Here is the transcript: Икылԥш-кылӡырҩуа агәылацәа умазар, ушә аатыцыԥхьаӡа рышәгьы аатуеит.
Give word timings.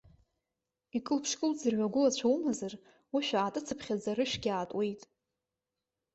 Икылԥш-кылӡырҩуа 0.97 1.85
агәылацәа 1.89 2.27
умазар, 2.35 2.73
ушә 3.15 3.31
аатыцыԥхьаӡа 3.33 4.11
рышәгьы 4.17 4.49
аатуеит. 4.53 5.01